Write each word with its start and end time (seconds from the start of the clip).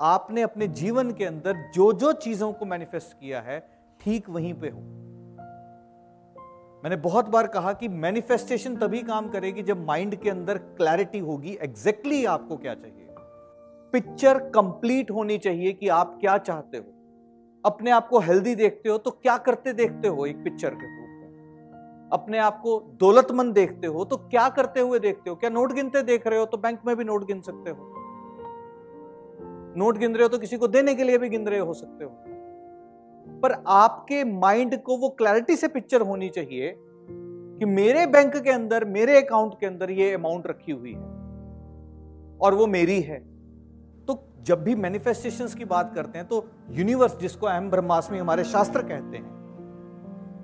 आपने 0.00 0.42
अपने 0.42 0.68
जीवन 0.68 1.10
के 1.12 1.24
अंदर 1.24 1.56
जो 1.74 1.92
जो 1.92 2.12
चीज़ों 2.12 2.52
को 2.52 2.66
मैनिफेस्ट 2.66 3.12
किया 3.12 3.40
है, 3.40 3.58
ठीक 4.00 4.28
वहीं 4.30 4.54
पे 4.54 4.68
हो। 4.68 4.80
मैंने 6.84 6.96
बहुत 6.96 7.28
बार 7.28 7.46
कहा 7.46 7.72
कि 7.72 7.88
मैनिफेस्टेशन 7.88 8.76
तभी 8.76 9.02
काम 9.02 9.28
करेगी 9.28 9.62
जब 9.62 9.84
माइंड 9.86 10.16
के 10.16 10.30
अंदर 10.30 10.58
क्लैरिटी 10.58 11.18
होगी 11.18 11.58
एग्जैक्टली 11.62 12.14
exactly 12.14 12.32
आपको 12.32 12.56
क्या 12.56 12.74
चाहिए। 12.74 13.06
पिक्चर 13.92 14.38
कंप्लीट 14.38 15.10
होनी 15.10 15.38
चाहिए 15.38 15.72
कि 15.72 15.88
आप 15.88 16.16
क्या 16.20 16.38
चाहते 16.38 16.78
हो। 16.78 16.84
अपने 17.64 17.90
आप 17.90 18.08
को 18.08 18.18
हेल्दी 18.18 18.54
देखते 18.54 18.88
हो 18.88 18.98
तो 18.98 19.10
क्या 19.10 19.36
करते 19.38 19.72
देखते 19.72 20.08
हो 20.08 20.26
एक 20.26 20.44
पिक्चर 20.44 20.74
के 20.74 20.86
रूप 20.86 21.08
में? 21.10 22.10
अपने 22.12 22.38
आप 22.38 22.60
को 22.60 22.80
दौलतमंद 23.00 23.54
देखते 23.54 23.86
हो 23.86 24.04
तो 24.04 24.16
क्या 24.16 24.48
करते 24.48 24.80
हुए 24.80 24.98
देखते 24.98 25.30
हो? 25.30 25.36
क्या 25.36 25.50
नोट 25.50 25.72
गिनते 25.72 26.02
देख 26.02 26.26
रहे 26.26 26.38
हो 26.38 26.46
तो 26.46 26.56
बैंक 26.56 26.80
में 26.86 26.96
भी 26.96 27.04
नोट 27.04 27.26
गिन 27.26 27.40
सकते 27.40 27.70
हो? 27.70 27.99
नोट 29.76 29.98
गिन 29.98 30.14
रहे 30.14 30.22
हो 30.22 30.28
तो 30.28 30.38
किसी 30.38 30.56
को 30.56 30.68
देने 30.68 30.94
के 30.94 31.04
लिए 31.04 31.18
भी 31.18 31.28
गिन 31.28 31.46
रहे 31.48 31.58
हो 31.58 31.74
सकते 31.74 32.04
हो। 32.04 32.10
पर 33.42 33.52
आपके 33.66 34.22
माइंड 34.24 34.76
को 34.82 34.96
वो 34.96 35.08
क्लैरिटी 35.08 35.56
से 35.56 35.68
पिक्चर 35.68 36.00
होनी 36.00 36.28
चाहिए 36.28 36.74
कि 36.76 37.66
मेरे 37.66 38.06
बैंक 38.06 38.36
के 38.36 38.50
अंदर, 38.50 38.84
मेरे 38.84 39.20
अकाउंट 39.22 39.54
के 39.60 39.66
अंदर 39.66 39.90
ये 39.90 40.12
अमाउंट 40.14 40.46
रखी 40.46 40.72
हुई 40.72 40.92
है 40.92 42.38
और 42.38 42.54
वो 42.54 42.66
मेरी 42.66 43.00
है। 43.00 43.18
तो 44.08 44.22
जब 44.42 44.62
भी 44.64 44.74
मैनिफेस्टेशन 44.74 45.58
की 45.58 45.64
बात 45.64 45.92
करते 45.94 46.18
हैं 46.18 46.26
तो 46.28 46.44
यूनिवर्स 46.70 47.18
जिसको 47.18 47.46
अहम 47.46 47.70
ब्रह्मास्मि 47.70 48.18
हमारे 48.18 48.44
शास्त्र 48.44 48.82
कहते 48.82 49.16
हैं। 49.16 49.38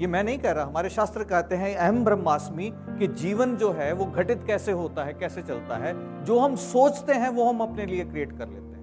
ये 0.00 0.06
मैं 0.06 0.22
नहीं 0.24 0.38
कह 0.38 0.50
रहा, 0.50 0.64
हमारे 0.64 0.88
शास्त्र 0.88 1.24
कहते 1.24 1.56
हैं 1.56 1.74
अहम 1.76 2.04
ब्रह्मास्मि 2.04 2.70
कि 2.74 3.06
जीवन 3.06 3.56
जो 3.56 3.70
है 3.72 3.92
वो 3.92 4.04
घटित 4.04 4.44
कैसे 4.46 4.72
होता 4.72 5.04
है, 5.04 5.12
कैसे 5.12 5.42
चलता 5.42 5.76
है, 5.76 5.94
जो 6.24 6.38
हम 6.38 6.56
सोचते 6.56 7.12
हैं 7.12 7.28
वो 7.28 7.44
हम 7.44 7.60
अपने 7.60 7.86
लिए 7.86 8.04
क्रिएट 8.04 8.38
कर 8.38 8.48
लेते 8.48 8.60
हैं। 8.60 8.77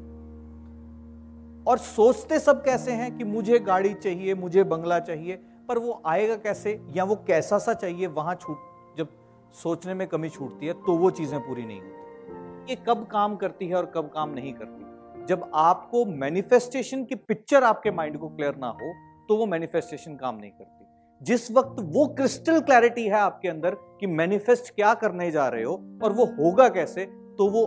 और 1.67 1.77
सोचते 1.77 2.39
सब 2.39 2.63
कैसे 2.63 2.91
हैं 2.91 3.17
कि 3.17 3.23
मुझे 3.23 3.59
गाड़ी 3.61 3.93
चाहिए, 3.93 4.33
मुझे 4.35 4.63
बंगला 4.65 4.99
चाहिए, 5.01 5.35
पर 5.69 5.77
वो 5.77 6.01
आएगा 6.05 6.35
कैसे 6.37 6.79
या 6.95 7.03
वो 7.03 7.15
कैसा 7.27 7.57
सा 7.59 7.73
चाहिए, 7.75 8.07
वहाँ 8.07 8.35
छूट, 8.35 8.57
जब 8.97 9.09
सोचने 9.55 9.93
में 9.93 10.07
कमी 10.07 10.29
छूटती 10.29 10.65
है 10.65 10.73
तो 10.75 10.97
वो 10.97 11.09
चीज़ें 11.11 11.39
पूरी 11.39 11.65
नहीं 11.65 11.81
होती। 11.81 12.69
ये 12.69 12.75
कब 12.87 13.05
काम 13.11 13.35
करती 13.35 13.67
है 13.67 13.75
और 13.75 13.85
कब 13.85 14.09
काम 14.13 14.29
नहीं 14.29 14.53
करती। 14.53 15.25
जब 15.25 15.49
आपको 15.55 16.05
मैनिफेस्टेशन 16.05 17.03
की 17.03 17.15
पिक्चर 17.17 17.63
आपके 17.63 17.91
माइंड 17.91 18.17
को 18.17 18.29
क्लियर 18.29 18.55
ना 18.55 18.67
हो 18.71 18.93
तो 19.29 19.37
वो 19.37 19.45
मैनिफेस्टेशन 19.45 20.15
काम 20.15 20.35
नहीं 20.35 20.51
करती। 20.51 20.85
जिस 21.21 21.49
वक्त 21.51 21.75
वो 21.87 22.05
क्रिस्टल 22.15 22.59
क्लैरिटी 22.59 23.03
है 23.03 23.19
आपके 23.19 23.47
अंदर 23.47 23.75
कि 23.99 24.07
मैनिफेस्ट 24.09 24.73
क्या 24.75 24.93
करने 24.93 25.29
जा 25.31 25.47
रहे 25.47 25.63
हो 25.63 25.73
और 26.03 26.13
वो 26.13 26.25
होगा 26.35 26.67
कैसे 26.69 27.05
तो 27.37 27.49
वो 27.49 27.65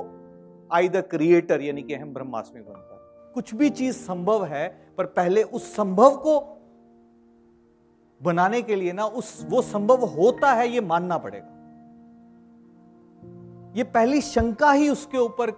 आई 0.71 0.89
द 0.89 1.03
क्रिएटर 1.11 1.63
यानी 1.63 1.83
कि 1.83 1.95
हम 1.95 2.13
ब्रह्मास्मि 2.15 2.61
बनता 2.61 2.93
है। 2.93 2.98
कुछ 3.35 3.55
भी 3.55 3.71
चीज़ 3.71 3.97
संभव 3.97 4.45
है, 4.45 4.69
पर 4.99 5.07
पहले 5.07 5.43
उस 5.43 5.75
संभव 5.75 6.17
को 6.17 6.41
बनाने 8.21 8.63
के 8.63 8.77
लिए 8.77 8.93
ना, 8.93 9.05
उस, 9.05 9.47
वो 9.49 9.63
संभव 9.63 10.05
होता 10.07 10.53
है, 10.53 10.69
ये 10.69 10.81
मानना 10.81 11.19
पड़ेगा। 11.19 11.57
ये 13.77 13.85
पहली 13.85 14.21
शंका 14.21 14.71
ही 14.73 14.89
उसके 14.89 15.19
ऊपर 15.19 15.51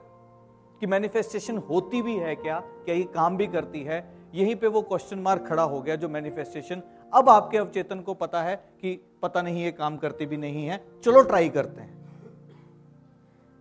कि 0.80 0.86
मैनिफेस्टेशन 0.86 1.56
होती 1.58 2.02
भी 2.02 2.16
है 2.16 2.34
क्या 2.36 2.58
क्या 2.60 2.94
ये 2.94 3.02
काम 3.04 3.36
भी 3.36 3.46
करती 3.46 3.82
है, 3.82 4.04
यहीं 4.34 4.56
पे 4.56 4.66
वो 4.66 4.82
क्वेश्चन 4.82 5.18
मार्क 5.18 5.46
खड़ा 5.48 5.62
हो 5.62 5.80
गया 5.82 5.96
जो 5.96 6.08
मैनिफेस्टेशन 6.08 6.82
अब 7.12 7.28
आपके 7.28 7.58
अवचेतन 7.58 8.00
को 8.00 8.14
पता 8.14 8.42
है 8.42 8.56
कि 8.80 8.94
पता 9.22 9.42
नहीं 9.42 9.62
ये 9.64 9.70
काम 9.72 9.96
करती 9.96 10.26
भी 10.26 10.36
नहीं 10.36 10.66
है, 10.66 10.80
चलो 11.04 11.22
ट्राई 11.22 11.48
करते 11.48 11.80
हैं। 11.80 11.98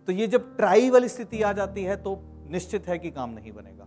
तो 0.08 0.12
ये 0.12 0.26
जब 0.26 0.56
ट्राई 0.56 0.90
वाली 0.90 1.08
स्थिति 1.08 1.42
आ 1.42 1.52
जाती 1.52 1.82
है 1.84 1.96
तो 1.96 2.18
निश्चित 2.50 2.88
है 2.88 2.98
कि 2.98 3.10
काम 3.10 3.30
नहीं 3.30 3.52
बनेगा। 3.52 3.86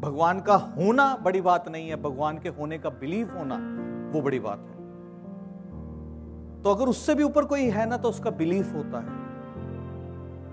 भगवान 0.00 0.40
का 0.40 0.54
होना 0.54 1.16
बड़ी 1.16 1.40
बात 1.40 1.68
नहीं 1.68 1.88
है, 1.88 1.96
भगवान 1.96 2.38
के 2.38 2.48
होने 2.48 2.78
का 2.78 2.90
बिलीव 2.90 3.38
होना 3.38 3.56
वो 4.14 4.22
बड़ी 4.22 4.40
बात 4.40 4.58
है। 4.58 4.80
तो 6.62 6.70
अगर 6.70 6.84
उससे 6.84 7.14
भी 7.14 7.22
ऊपर 7.22 7.44
कोई 7.44 7.62
है 7.62 7.86
ना 7.86 7.96
तो 7.96 8.08
उसका 8.08 8.30
बिलीफ 8.30 8.72
होता 8.74 9.00
है। 9.00 9.20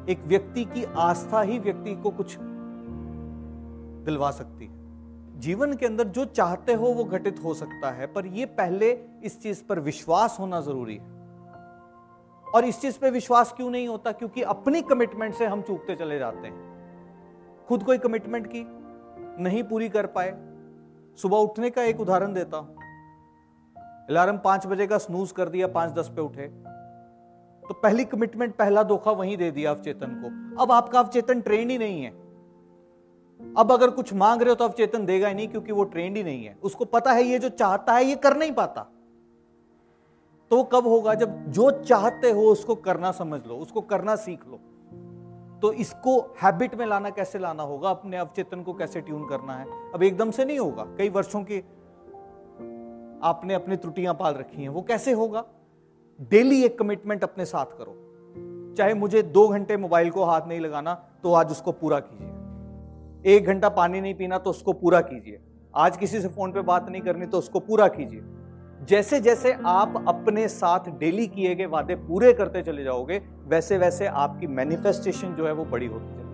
एक 0.10 0.20
व्यक्ति 0.26 0.66
की 0.66 0.84
आस्था 0.84 1.42
ही 1.42 1.60
व्यक्ति 1.60 1.96
को 1.96 2.10
कुछ 2.10 2.38
दिलवा 4.06 4.32
सकती 4.32 4.66
है। 4.66 4.78
जीवन 5.40 5.74
के 5.74 5.86
अंदर 5.86 6.04
जो 6.04 6.26
चाहते 6.26 6.74
हो, 6.74 6.88
वो 6.88 7.04
घटित 7.04 7.40
हो 7.44 7.54
सकता 7.54 7.92
है, 7.92 8.08
पर 8.08 8.26
यह 8.26 8.46
पहले 8.46 8.92
इस 9.24 9.42
चीज़ 9.42 9.64
पर 9.64 9.80
विश्वास 9.80 10.38
होना 10.40 10.62
ज़रूरी 10.62 10.96
है। 10.96 11.08
और 12.56 12.66
इस 12.66 12.82
चीज़ 12.82 13.00
पे 13.00 13.10
विश्वास 13.10 13.54
क्यों 13.58 13.70
नहीं 13.70 13.88
होता? 13.88 14.12
क्योंकि 14.12 14.42
अपनी 14.42 14.82
कमिटमेंट 14.82 15.34
से 15.34 15.46
हम 15.46 15.62
चूकते 15.62 15.96
चले 15.96 16.20
जाते 16.20 16.48
हैं। 16.48 16.68
खुद 17.68 17.84
कोई 17.84 17.98
कमिटमेंट 17.98 18.48
की 18.48 18.87
नहीं 19.40 19.64
पूरी 19.64 19.90
कर 19.90 20.06
पाए। 20.06 20.38
सुबह 21.18 21.38
उठने 21.38 21.70
का 21.70 21.84
एक 21.84 22.00
उदाहरण 22.00 22.34
देता 22.34 22.58
हूँ। 22.58 22.76
अलार्म 24.10 24.38
पाँच 24.38 24.68
बजे 24.68 24.88
का 24.88 24.98
स्नूज 24.98 25.32
कर 25.32 25.50
दिया, 25.50 25.68
पाँच 25.68 25.92
दस 25.92 26.12
पे 26.16 26.22
उठे। 26.22 26.48
तो 27.64 27.74
पहली 27.74 28.06
कमिटमेंट 28.06 28.56
पहला 28.56 28.84
धोखा 28.84 29.12
वहीं 29.12 29.38
दे 29.38 29.52
दिया 29.52 29.72
अवचेतन 29.72 30.08
को। 30.08 30.62
अब 30.64 30.72
आपका 30.72 31.00
अवचेतन 31.00 31.42
ट्रेंड 31.42 31.72
ही 31.72 31.78
नहीं 31.78 32.04
है। 32.04 32.12
अब 33.58 33.72
अगर 33.72 33.90
कुछ 33.90 34.14
मांग 34.14 34.42
रहे 34.42 34.50
हो 34.50 34.56
तो 34.56 34.64
अवचेतन 34.64 35.06
देगा 35.06 35.28
ही 35.28 35.34
नहीं 35.34 35.48
क्योंकि 35.48 35.72
वो 35.72 35.84
ट्रेंड 35.84 36.18
ही 36.18 36.24
नहीं 36.24 36.46
है। 36.46 36.58
उसको 36.64 36.86
पता 36.86 37.12
है 37.12 37.24
ये 37.24 37.40
जो 37.40 37.50
चाहता 37.50 37.94
है, 37.94 38.06
ये 38.06 38.16
कर 38.16 38.38
नहीं 38.38 38.52
पाता। 38.52 38.82
तो 40.52 40.64
कब 40.64 40.88
होगा? 40.88 41.14
जब 41.14 41.52
जो 41.52 41.72
चाहते 41.72 42.32
हो 42.32 42.42
उसको 42.42 42.76
करना 42.76 43.12
समझ 43.12 43.48
लो, 43.48 43.56
उसको 43.56 43.82
करना 43.82 44.16
सीख 44.16 44.48
लो। 44.48 44.60
तो 45.62 45.72
इसको 45.74 46.20
हैबिट 46.42 46.76
में 46.76 46.86
लाना 46.86 47.10
कैसे 47.10 47.40
लाना 47.40 47.64
होगा? 47.64 47.90
अपने 47.90 48.18
अवचेतन 48.18 48.62
को 48.62 48.74
कैसे 48.74 49.02
ट्यून 49.02 49.28
करना 49.30 49.54
है? 49.54 49.66
अब 49.96 50.04
एकदम 50.04 50.32
से 50.32 50.46
नहीं 50.46 50.60
होगा। 50.60 50.84
कई 50.98 51.10
वर्षों 51.10 51.44
की 51.44 51.60
आपने 53.24 53.54
अपनी 53.54 53.76
त्रुटियाँ 53.76 54.14
पाल 54.14 54.34
रखी 54.34 54.62
हैं। 54.62 54.70
वो 54.70 54.82
कैसे 54.82 55.12
होगा? 55.12 55.44
डेली 56.22 56.64
एक 56.64 56.80
कमिटमेंट 56.80 57.24
अपने 57.24 57.46
साथ 57.46 57.66
करो। 57.66 58.74
चाहे 58.78 58.94
मुझे 58.94 59.22
दो 59.24 59.48
घंटे 59.48 59.78
मोबाइल 59.78 60.10
को 60.10 60.24
हाथ 60.24 60.42
नहीं 60.48 60.60
लगाना 60.60 60.94
तो 61.24 61.34
आज 61.34 61.52
उसको 61.52 61.72
पूरा 61.72 62.00
कीजिए। 62.00 63.36
एक 63.36 63.46
घंटा 63.46 63.70
पानी 63.70 64.02
नहीं 64.02 64.14
पीना 64.14 64.38
तो 64.38 64.50
उसको 64.50 64.74
पूरा 64.74 65.02
कीजिए। 65.02 65.40
आज 65.76 65.98
किसी 65.98 66.22
से 66.22 66.28
फ़ोन 66.28 66.52
पे 66.52 66.62
बात 66.62 66.90
नहीं 66.90 67.02
करनी 67.02 67.26
तो 67.26 67.38
उसको 67.38 67.60
पूरा 67.60 67.88
कीजिए। 67.88 68.22
जैसे 68.90 69.20
जैसे 69.20 69.58
आप 69.66 70.06
अपने 70.08 70.48
साथ 70.48 70.80
डेली 70.80 71.28
किए 71.28 71.56
गए 71.56 71.66
वादे 71.66 71.96
पूरे 71.96 72.34
करते 72.34 72.62
चले 72.62 72.84
जाओगे 72.84 73.22
वैसे 73.46 73.78
वैसे 73.78 74.08
आपकी 74.08 74.48
मैनिफेस्टेशन 74.48 75.34
जो 75.34 75.48
है 75.48 75.54
वो 75.54 75.66
बड़ी 75.66 75.86
होती 75.86 76.06
चलेगी 76.06 76.28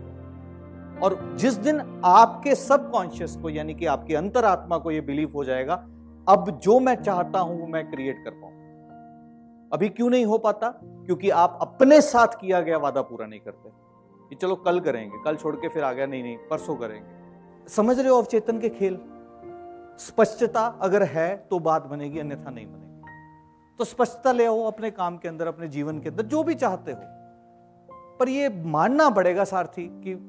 और 0.99 1.37
जिस 1.37 1.53
दिन 1.53 2.01
आपके 2.05 2.55
सबकॉन्शियस 2.55 3.35
को, 3.35 3.49
यानी 3.49 3.73
कि 3.73 3.85
आपकी 3.85 4.13
अंतरात्मा 4.13 4.77
को 4.77 4.91
यह 4.91 5.01
बिलीव 5.01 5.31
हो 5.35 5.43
जाएगा, 5.43 5.73
अब 6.29 6.59
जो 6.63 6.79
मैं 6.79 6.95
चाहता 6.95 7.39
हूँ 7.39 7.61
वो 7.61 7.67
मैं 7.67 7.91
क्रिएट 7.91 8.15
कर 8.25 8.31
पाऊँ। 8.31 8.53
अभी 9.73 9.89
क्यों 9.89 10.09
नहीं 10.09 10.25
हो 10.25 10.37
पाता? 10.37 10.69
क्योंकि 10.83 11.29
आप 11.29 11.59
अपने 11.61 12.01
साथ 12.01 12.27
किया 12.27 12.61
गया 12.61 12.77
वादा 12.77 13.01
पूरा 13.01 13.25
नहीं 13.25 13.39
करते। 13.39 13.69
कि 14.29 14.35
चलो 14.35 14.55
कल 14.55 14.79
करेंगे, 14.79 15.23
कल 15.25 15.35
छोड़ 15.35 15.55
के 15.55 15.67
फिर 15.67 15.83
आ 15.83 15.93
गया, 15.93 16.05
नहीं 16.05 16.23
नहीं, 16.23 16.37
परसों 16.37 16.75
करेंगे। 16.75 17.09
समझ 17.69 17.99
रहे 17.99 18.09
हो 18.09 18.17
अवचेतन 18.17 18.59
के 18.59 18.69
खेल? 18.69 18.99
स्पष्टता 19.97 20.65
अगर 20.81 21.03
है 21.03 21.37
तो 21.37 21.59
बात 21.59 21.85
बनेगी, 21.85 22.19
अन्यथा 22.19 22.49
नहीं 22.49 22.67
बनेगी। 22.67 22.83
तो 23.77 23.83
स्पष्टता 23.83 24.31
ले 24.31 24.45
आओ 24.45 24.63
अपने 24.63 24.91
काम 24.91 25.17
के 25.17 25.27
अंदर, 25.27 25.47
अपने 25.47 25.67
जीवन 25.67 25.99
के 25.99 26.09
अंदर, 26.09 26.23
जो 26.23 26.43
भी 26.43 26.55
चाहते 26.55 26.91
हो। 26.91 26.99
पर 28.19 28.29
यह 28.29 28.63
मानना 28.65 29.09
पड़ेगा 29.09 29.43
सारथी 29.43 29.89
कि 29.91 30.27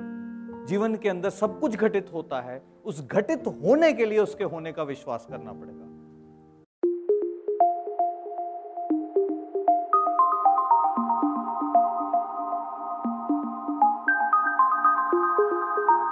जीवन 0.67 0.95
के 0.95 1.09
अंदर 1.09 1.31
सब 1.31 1.61
कुछ 1.61 1.77
घटित 1.77 2.11
होता 2.13 2.41
है। 2.41 2.63
उस 2.85 3.07
घटित 3.07 3.47
होने 3.47 3.93
के 3.93 4.07
लिए 4.07 4.19
उसके 4.19 4.45
होने 4.45 4.73
का 4.73 4.83
विश्वास 4.83 5.27
करना 5.31 5.53
पड़ेगा। 5.53 5.84